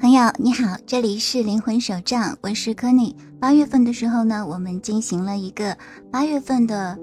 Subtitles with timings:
[0.00, 3.14] 朋友你好，这里是灵魂手账，我是柯尼。
[3.38, 5.76] 八月份的时候呢，我们进行了一个
[6.10, 6.98] 八月份的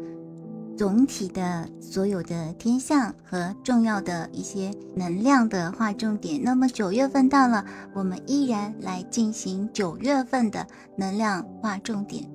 [0.76, 6.42] 总体的所有的天象和重要的一些能量的划重点。
[6.44, 10.66] 那么九月份到了，我们依然来进行九月份的
[10.98, 12.30] 能量划重点，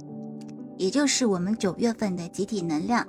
[0.79, 3.05] 也就是我们九月份的集体能量。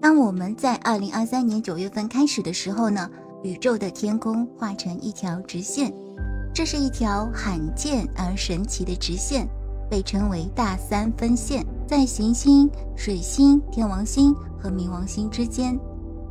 [0.00, 3.10] 当我们在二零二三年九月份开始的时候呢？
[3.42, 5.92] 宇宙的天空画成一条直线，
[6.54, 9.48] 这是一条罕见而神奇的直线，
[9.90, 11.66] 被称为大三分线。
[11.88, 15.78] 在行星、水星、天王星和冥王星之间，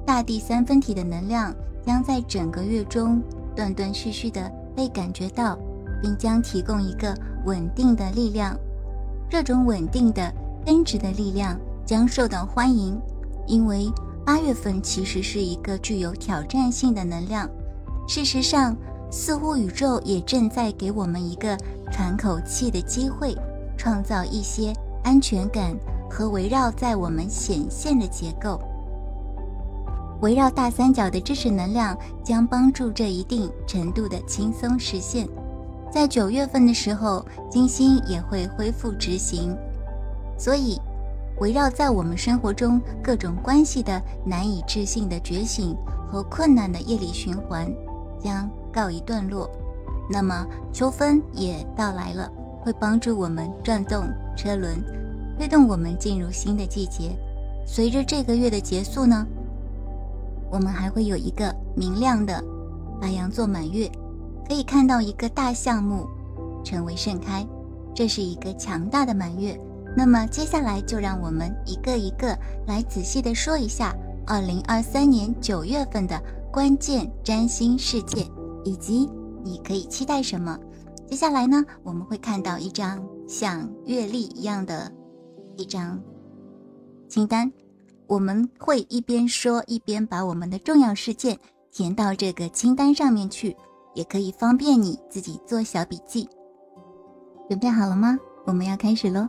[0.06, 1.54] 大地三分体的能量
[1.86, 3.22] 将在整个月中
[3.54, 5.60] 断断续续地被感觉到，
[6.02, 7.14] 并将提供一个
[7.46, 8.58] 稳定的力量。
[9.30, 10.34] 这种稳定的
[10.66, 12.98] 根植的力量将受到欢迎，
[13.48, 13.92] 因为。
[14.26, 17.50] 八月份其实是一个具有挑战性的能量。
[18.08, 18.76] 事实上，
[19.10, 21.58] 似乎宇宙也正在给我们一个
[21.92, 23.36] 喘口气的机会，
[23.78, 25.76] 创造一些安全感
[26.10, 28.62] 和围绕在我们显现的结构。
[30.22, 35.28] 围绕大三角的支持能量将帮助这一定程度的轻松实现。
[35.92, 39.58] 在九月份的时候，金星也会恢复执行，
[40.38, 40.80] 所以。
[41.42, 45.76] 围绕在我们生活中各种关系的难以置信的觉醒
[46.08, 47.68] 和困难的夜里循环
[48.20, 49.50] 将告一段落。
[50.08, 54.04] 那么秋分也到来了，会帮助我们转动
[54.38, 54.84] 车轮，
[55.36, 57.18] 推动我们进入新的季节。
[57.66, 59.26] 随着这个月的结束呢，
[60.52, 62.44] 我们还会有一个明亮的
[63.02, 63.90] 白羊座满月，
[64.48, 66.06] 可以看到一个大项目
[66.64, 67.44] 成为盛开，
[67.96, 69.60] 这是一个强大的满月。
[69.96, 76.22] 那么接下来就让我们一个一个来仔细的说一下二零二三年九月份的
[76.52, 78.26] 关键占星事件，
[78.64, 79.10] 以及
[79.44, 80.58] 你可以期待什么。
[81.08, 84.90] 接下来呢，我们会看到一张像月历一样的
[85.58, 86.02] 一张
[87.10, 87.52] 清单，
[88.08, 91.38] 我们会一边说一边把我们的重要事件
[91.70, 93.58] 填到这个清单上面去，
[93.94, 96.30] 也可以方便你自己做小笔记。
[97.50, 98.18] 准备好了吗？
[98.46, 99.28] 我们要开始喽。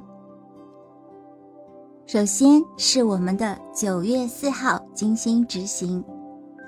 [2.04, 6.04] 首先是我们的九月四号，金星执行。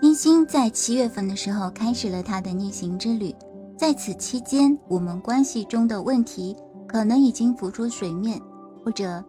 [0.01, 3.35] 金星在七月份的时候开始了它的逆行之旅，
[3.77, 6.57] 在此期间，我们关系中的问题
[6.87, 8.41] 可能已经浮出水面，
[8.85, 9.23] 或者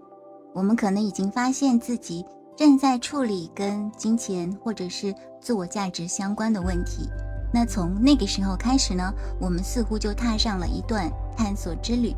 [0.54, 2.24] 我们可能已经发现自己
[2.56, 7.10] 正在处理跟金钱或者是自我价值相关的问题。
[7.52, 9.12] 那从那个时候开始呢，
[9.42, 12.14] 我们似乎就踏上了一段探索之旅，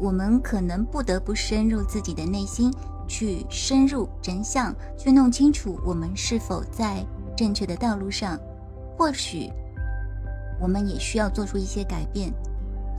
[0.00, 2.72] 我们可能不得不深入自己的内心。
[3.10, 7.04] 去深入真相，去弄清楚我们是否在
[7.36, 8.38] 正确的道路上。
[8.96, 9.50] 或许
[10.60, 12.32] 我们也需要做出一些改变。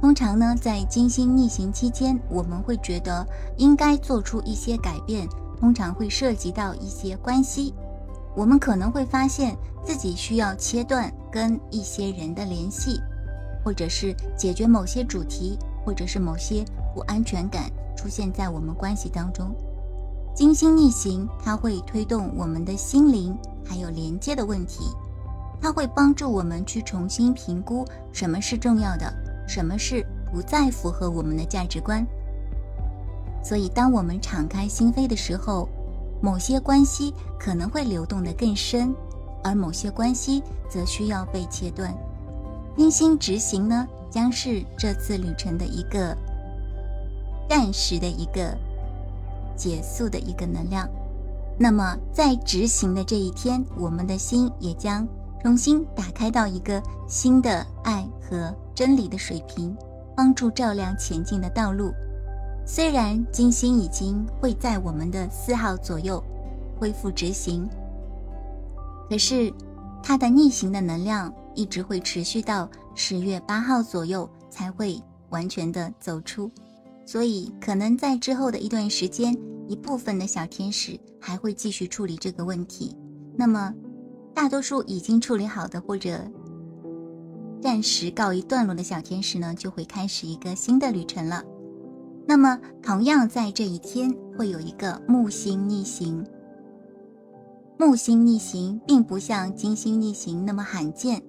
[0.01, 5.25] 通常呢，在金星逆行期间，我们会觉得应该做出一些改变，
[5.57, 7.73] 通常会涉及到一些关系。
[8.35, 9.55] 我们可能会发现
[9.85, 12.99] 自己需要切断跟一些人的联系，
[13.63, 19.55] 或者是解决某些主题，或者是某些不安全感出现在我们关系当中。
[20.33, 24.85] 金星逆行，它会推动我们的心灵还有连接的问题，
[25.61, 29.13] 它会帮助我们去重新评估什么是重要的，
[29.47, 32.05] 什么是不再符合我们的价值观。
[33.43, 35.67] 所以，当我们敞开心扉的时候，
[36.21, 38.95] 某些关系可能会流动得更深，
[39.43, 41.93] 而某些关系则需要被切断。
[42.77, 46.15] 金星执行呢，将是这次旅程的一个
[47.49, 48.57] 暂时的一个。
[49.55, 50.87] 结束的一个能量，
[51.57, 55.07] 那么在执行的这一天，我们的心也将
[55.41, 59.75] 重新打开到一个新的爱和真理的水平，
[60.15, 61.91] 帮助照亮前进的道路。
[62.65, 66.23] 虽然金星已经会在我们的四号左右
[66.79, 67.67] 恢复执行，
[69.09, 69.51] 可是
[70.03, 76.49] 它的逆行的能量一直会持续到十月八号左右才会完全的走出。
[77.11, 79.37] 所以，可能在之后的一段时间，
[79.67, 82.95] 一部分的小天使还会继续处理这个问题。
[83.35, 83.73] 那么，
[84.33, 86.21] 大多数已经处理好的或者
[87.61, 91.43] 暂时告一段落的小天使呢，就会开始一个新的旅程了。
[92.25, 96.25] 那么，同样在这一天会有一个木星逆行。
[97.77, 101.21] 木星逆行并不像金星逆行那么罕见，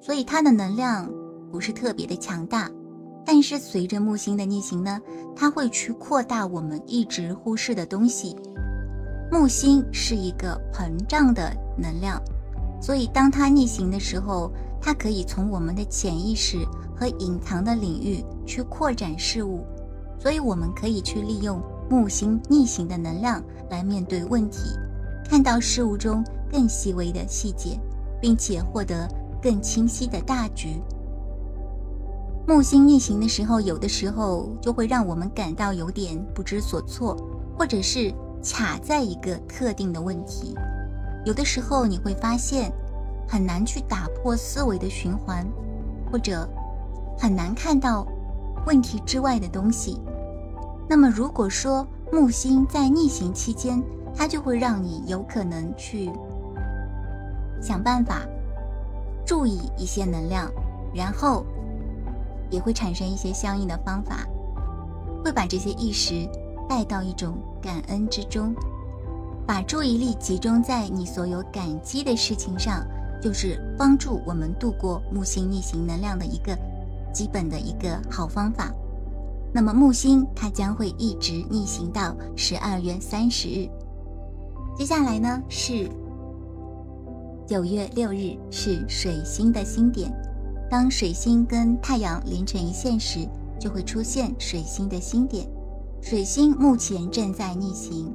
[0.00, 1.12] 所以它的能量
[1.50, 2.70] 不是特别的强大。
[3.24, 5.00] 但是随着木星的逆行呢，
[5.34, 8.36] 它会去扩大我们一直忽视的东西。
[9.32, 12.22] 木星是一个膨胀的能量，
[12.80, 16.58] 所以当它逆行的时候，它可以从我们的潜意识
[16.94, 19.64] 和隐藏的领域去扩展事物，
[20.18, 21.60] 所以我们可以去利用
[21.90, 24.58] 木星逆行的能量来面对问题，
[25.28, 26.22] 看到事物中
[26.52, 27.80] 更细微的细节，
[28.20, 29.08] 并且获得
[29.42, 30.80] 更清晰的大局。
[32.46, 37.16] 木星逆行的时候，有的时候就会让我们感到有点不知所措，
[37.58, 38.12] 或者是
[38.42, 40.54] 卡在一个特定的问题。
[41.24, 42.72] 有的时候你会发现。
[43.26, 45.46] 很难去打破思维的循环，
[46.12, 46.46] 或者
[47.18, 48.06] 很难看到
[48.66, 49.98] 问题之外的东西。
[50.86, 53.82] 那么，如果说木星在逆行期间，
[54.14, 56.10] 它就会让你有可能去
[57.62, 58.26] 想办法
[59.24, 60.52] 注意一些能量，
[60.94, 61.46] 然后
[62.50, 64.26] 也会产生一些相应的方法，
[65.24, 66.28] 会把这些意识
[66.68, 68.54] 带到一种感恩之中，
[69.46, 72.86] 把注意力集中在你所有感激的事情上。
[73.22, 76.54] 就是帮助我们度过木星逆行能量的一个
[77.10, 78.70] 基本的一个好方法。
[79.50, 83.66] 那么木星它将会一直逆行到十二月三十日。
[84.76, 85.88] 接下来呢是
[87.46, 90.12] 九月六日，是水星的星点。
[90.74, 93.28] 当水星跟太阳连成一线时，
[93.60, 95.48] 就会出现水星的星点。
[96.02, 98.12] 水星目前正在逆行，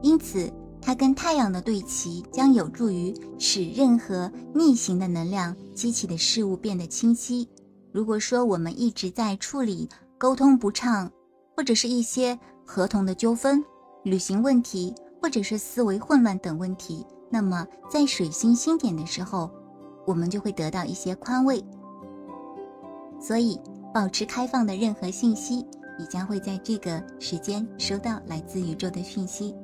[0.00, 0.50] 因此。
[0.80, 7.46] 它跟太阳的对齐将有助于使任何逆行的能量激起的事物变得清晰。
[7.92, 9.86] 如果说我们一直在处理
[10.16, 11.12] 沟通不畅，
[11.54, 13.62] 或者是一些合同的纠纷、
[14.04, 19.50] 旅行问题，或者是思维混乱等问题，那么在水星星点的时候，
[20.06, 21.62] 我们就会得到一些宽慰。
[23.20, 23.60] 所以，
[23.92, 25.66] 保持开放的任何信息，
[25.98, 29.54] 你将会在这个时间收到来自宇宙的讯息。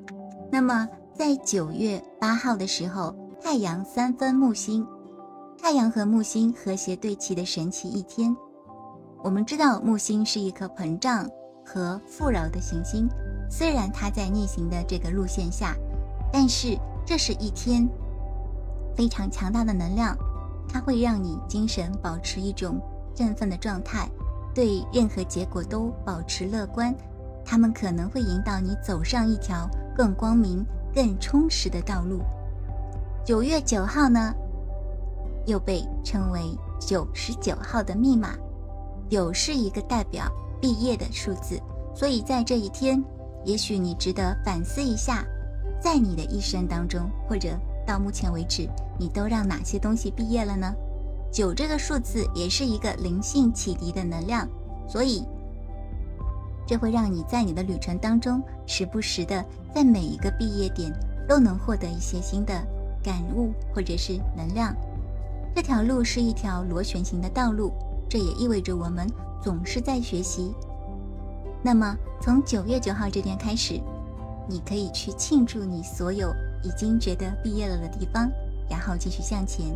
[0.52, 0.88] 那么。
[1.18, 4.86] 在九月八号的时候，太阳三分木星，
[5.58, 8.36] 太阳和木星和谐对齐的神奇一天。
[9.24, 11.26] 我们知道木星是一颗膨胀
[11.64, 13.08] 和富饶的行星，
[13.50, 15.74] 虽然它在逆行的这个路线下，
[16.30, 16.76] 但是
[17.06, 17.88] 这是一天
[18.94, 20.14] 非常强大的能量，
[20.68, 22.78] 它会让你精神保持一种
[23.16, 24.08] 振奋的状态，
[24.54, 26.94] 对任何结果都保持乐观。
[27.44, 30.64] 它们可能会引导你走上一条更光明。
[30.94, 32.22] 更充实的道路。
[33.22, 34.32] 九月九号呢，
[35.44, 36.40] 又被称为
[36.80, 38.30] 九十九号的密码。
[39.10, 40.24] 九是一个代表
[40.58, 41.60] 毕业的数字，
[41.94, 43.04] 所以在这一天，
[43.44, 45.22] 也许你值得反思一下，
[45.78, 47.50] 在你的一生当中，或者
[47.86, 48.66] 到目前为止，
[48.98, 50.74] 你都让哪些东西毕业了呢？
[51.36, 54.48] 九这个数字也是一个灵性启迪的能量，
[54.88, 55.22] 所以。
[56.66, 59.44] 这会让你在你的旅程当中，时不时的
[59.74, 60.90] 在每一个毕业点
[61.28, 62.54] 都能获得一些新的
[63.04, 64.74] 感悟或者是能量。
[65.54, 67.70] 这条路是一条螺旋形的道路，
[68.08, 69.06] 这也意味着我们
[69.42, 70.54] 总是在学习。
[71.62, 73.78] 那么从九月九号这天开始，
[74.48, 78.26] 你可以去庆祝你所有已经觉得毕业了的地方，
[78.70, 79.66] 然后继续向前。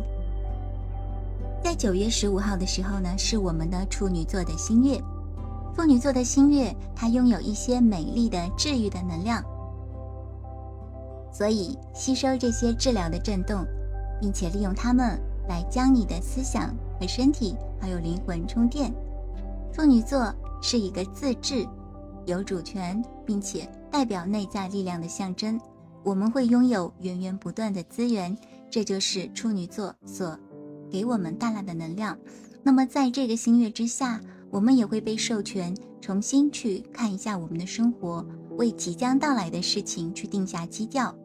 [1.63, 5.01] 在九月十五号的时候呢，是我们的处女座的新月。
[5.75, 9.43] 处女座的新月，它拥有一些美丽的治愈的能量，
[11.31, 13.65] 所以吸收这些治疗的震动，
[14.19, 18.93] 并且利用它们来将你的思想和身体还有灵魂充电。
[19.71, 21.65] 处女座是一个自治、
[22.25, 25.59] 有主权，并且代表内在力量的象征。
[26.03, 28.35] 我们会拥有源源不断的资源，
[28.69, 30.37] 这就是处女座所
[30.91, 32.17] 给我们带来的能量。
[32.61, 34.21] 那么，在这个新月之下。
[34.51, 38.25] 我们也会被授权重新去看一下我们的生活，
[38.57, 41.15] 为即将到来的事情去定下基调。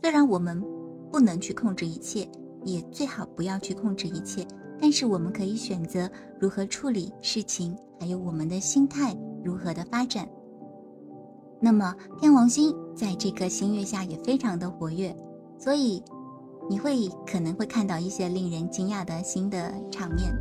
[0.00, 0.62] 虽然我们
[1.10, 2.28] 不能去控制一切，
[2.64, 4.46] 也最好不要去控制一切，
[4.80, 10.28] 但是我们可以选择如何处理事情，还有我们的心态如何的发展。
[11.60, 15.16] 那么天王星在这颗星月下也非常的活跃，
[15.58, 16.00] 所以
[16.72, 20.34] 你会可能会看到一些令人惊讶的新的场面。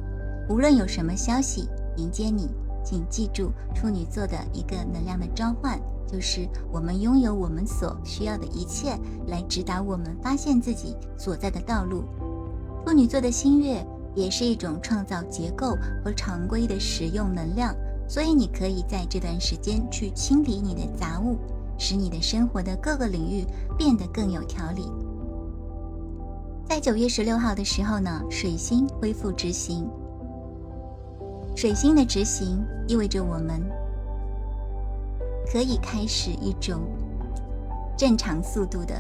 [0.48, 1.68] 无论有什么消息。
[1.98, 2.48] 迎接你，
[2.86, 8.98] 请记住处女座的一个能量的召唤，就是我们拥有我们所需要的一切，
[9.28, 12.06] 来指导我们发现自己所在的道路。
[12.86, 13.86] 处女座的新月
[14.16, 17.76] 也是一种创造结构和常规的使用能量，
[18.08, 21.38] 所以你可以在这段时间去清理你的杂物，
[21.78, 23.46] 使你的生活的各个领域
[23.78, 24.86] 变得更有条理。
[26.72, 29.86] 在九月十六号的时候呢，水星恢复执行。
[31.54, 33.62] 水星的执行意味着我们
[35.52, 36.80] 可以开始一种
[37.98, 38.96] 正常速度的，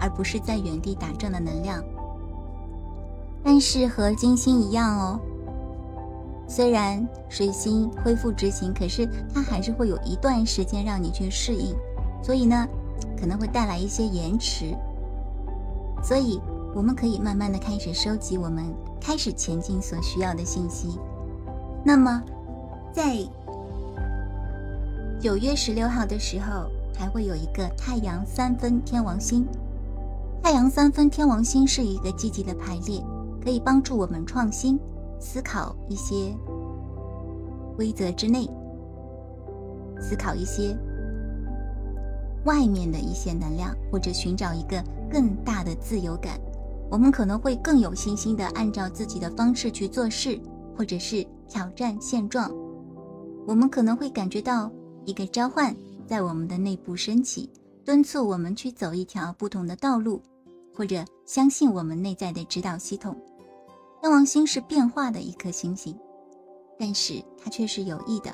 [0.00, 1.84] 而不是在原地打转的能量。
[3.44, 5.20] 但是和金星一样哦，
[6.48, 11.76] 虽然水星恢复执行，可是它还是会有一段时间让你去适应，
[12.24, 12.66] 所以呢，
[13.16, 14.76] 可能会带来一些延迟。
[16.02, 16.40] 所以
[16.74, 18.64] 我们可以慢慢的开始收集我们
[19.00, 20.98] 开始前进所需要的信息。
[21.84, 22.22] 那么，
[22.92, 23.16] 在
[25.20, 29.46] 九月十六号的时候，还会有一个太阳三分天王星。
[30.42, 33.02] 太阳三分天王星是一个积极的排列，
[33.42, 34.78] 可以帮助我们创新，
[35.18, 36.34] 思考一些
[37.76, 38.48] 规则之内，
[40.00, 40.76] 思考一些
[42.44, 46.38] 外面的一些能量，或者寻找一个更大的自由感。
[46.90, 50.40] 我们可能会更有信心的按照自己的方式去做事，
[50.76, 52.50] 或者是挑战现状。
[53.46, 54.70] 我们可能会感觉到
[55.04, 55.74] 一个召唤
[56.06, 57.50] 在我们的内部升起。
[57.84, 60.20] 敦促我们去走一条不同的道路，
[60.74, 63.16] 或者相信我们内在的指导系统。
[64.02, 65.98] 天王星是变化的一颗星星，
[66.78, 68.30] 但是它却是有益的，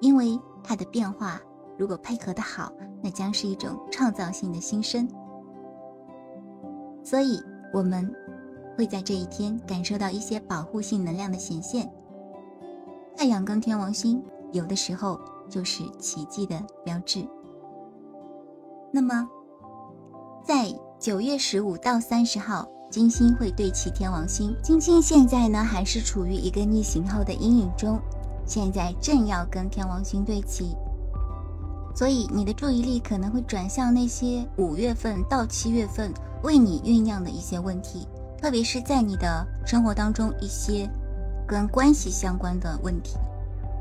[0.00, 1.38] 因为它的变化
[1.76, 5.06] 如果配合的好，那将是一种创造性的新生。
[7.02, 7.38] 所以
[7.74, 8.08] 我们
[8.78, 11.92] 会在这一天感受到一些保护性能量的显现。
[13.16, 17.26] 太阳跟天王星有的时候就是奇迹的标志。
[18.92, 19.28] 那么，
[20.44, 24.54] 在九月十五到三十号，金星会对齐天王星。
[24.62, 27.98] 金星现在呢，还是处于一个逆行后的阴影中，
[28.46, 30.76] 现在正要跟天王星对齐，
[31.94, 38.08] 所以你的注意力可能会转向那些五月份到七月份为你酝酿的一些问题，
[38.40, 40.90] 特别是在你的生活当中一些
[41.46, 43.16] 跟关系相关的问题。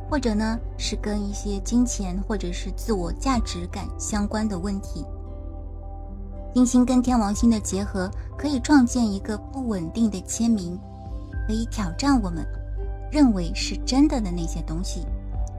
[0.10, 5.04] 或者呢，是跟一些金钱或者是自我价值感相关的问题。
[6.54, 10.78] 金星跟天王星的结合，可以创建一个不稳定的签名，
[11.48, 12.46] 可以挑战我们
[13.12, 15.08] 认为是真的的那些东西。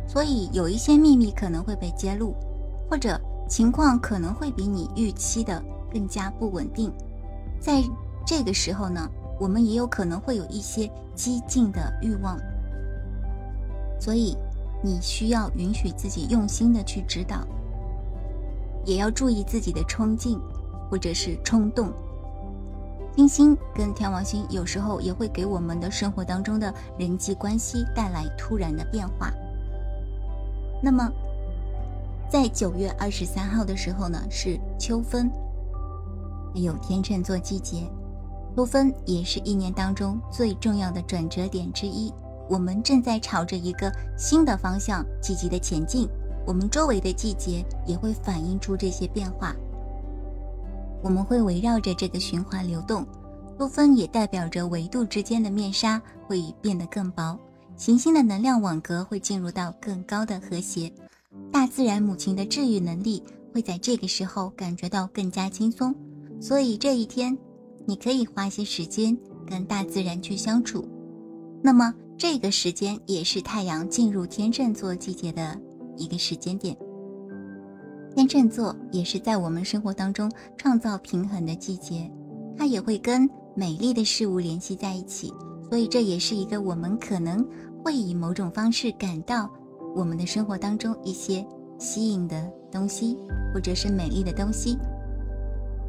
[0.07, 2.35] 所以有一些秘密可能会被揭露，
[2.91, 6.93] 或者情况可能会比你预期的更加不稳定。
[7.61, 7.83] 在
[8.27, 9.09] 这个时候呢，
[9.41, 12.39] 我们也有可能会有一些激进的欲望。
[14.01, 14.37] 所以，
[14.83, 17.47] 你需要允许自己用心的去指导，
[18.85, 20.39] 也要注意自己的冲劲
[20.91, 21.91] 或者是冲动。
[23.17, 29.31] 金星跟天王星有时候也会给我们的生活当中的人际关系带来突然的变化。
[30.85, 31.11] 那么，
[32.29, 35.31] 在九月二十三号的时候呢，是秋分，
[36.53, 37.91] 还有天秤座季节，
[38.55, 42.13] 秋分也是一年当中最重要的转折点之一。
[42.51, 46.07] 我们正在朝着一个新的方向积极的前进，
[46.47, 49.57] 我们周围的季节也会反映出这些变化。
[51.03, 53.07] 我们会围绕着这个循环流动，
[53.57, 57.39] 多分也代表着维度之间的面纱会变得更薄，
[57.77, 60.93] 行星的能量网格会进入到更高的和谐，
[61.53, 65.95] 大自然母亲的治愈能力会在这个时候感觉到更加轻松。
[66.41, 67.37] 所以这一天，
[67.87, 69.17] 你可以花些时间
[69.47, 70.89] 跟大自然去相处。
[71.63, 71.95] 那么。
[72.17, 75.61] 这个时间也是太阳进入天秤座季节的
[75.97, 76.75] 一个时间点。
[78.15, 82.09] 天秤座也是在我们生活当中创造平衡的季节，
[82.57, 85.35] 它也会跟美丽的事物联系在一起，
[85.69, 87.47] 所以这也是一个我们可能
[87.83, 89.51] 会以某种方式感到
[89.95, 91.45] 我们的生活当中一些
[91.79, 93.17] 吸引的东西，
[93.53, 94.79] 或者是美丽的东西。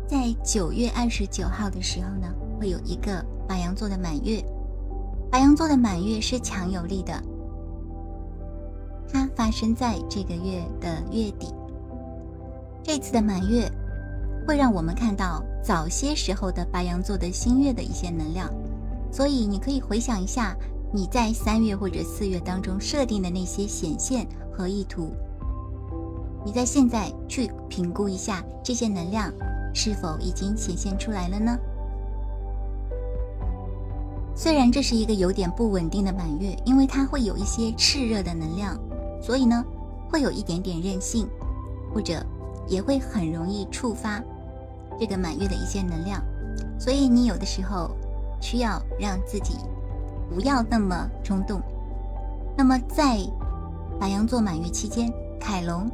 [0.08, 2.28] 在九月二十九号的时候呢，
[2.60, 4.44] 会有一个白羊座的满月。
[5.32, 7.22] 白羊座的满月是强有力的，
[9.12, 11.48] 它发生在这个月的月底。
[12.84, 13.70] 这次的满月
[14.48, 18.48] 会让我们看到早些时候的白羊座的新月的一些能量，
[19.12, 20.56] 所以你可以回想一下
[20.94, 25.12] 你在三月或者四月当中设定的那些显现和意图，
[26.46, 29.32] 你在现在去评估一下这些能量
[29.74, 31.58] 是否已经显现出来了呢？
[34.38, 38.78] 虽然这是一个有点不稳定的满月，因为它会有一些炽热的能量，
[39.22, 39.64] 所以呢，
[40.10, 41.26] 会有一点点任性，
[41.94, 42.22] 或者
[42.68, 44.22] 也会很容易触发
[45.00, 46.22] 这个满月的一些能量，
[46.78, 47.96] 所以你有的时候
[48.46, 49.56] 需要让自己
[50.30, 51.60] 不要那么冲动。
[52.56, 53.18] 那么在
[54.00, 55.90] 白羊座满月期间，凯龙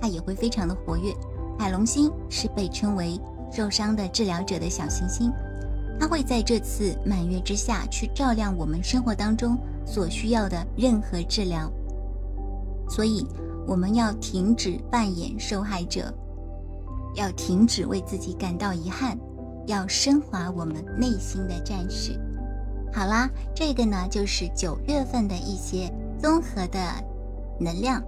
[0.00, 1.12] 它也会非常的活跃，
[1.58, 3.20] 海龙星是被称为
[3.50, 5.30] 受伤的治疗者的小行星。
[6.00, 11.70] 它会在这次满月之下去照亮我们生活当中所需要的任何治疗，
[12.88, 13.26] 所以
[13.66, 16.12] 我们要停止扮演受害者，
[17.14, 19.16] 要停止为自己感到遗憾，
[19.66, 22.12] 要升华我们内心的战士。
[22.92, 26.78] 好啦，这个呢就是九月份的一些综合的
[27.58, 28.04] 能量，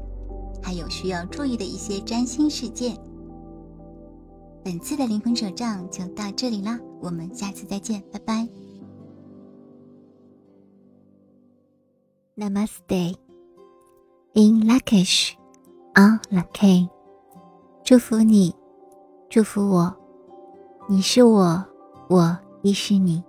[0.62, 2.96] 还有需要注意的一些占星事件。
[4.62, 8.48] 本次的灵魂手账就到这里啦，我们下次再见，拜拜。
[12.36, 16.88] Namaste，In Lakish，On Lucky，
[17.84, 18.54] 祝福你，
[19.30, 19.96] 祝福我，
[20.86, 21.64] 你是我，
[22.08, 23.24] 我亦是你。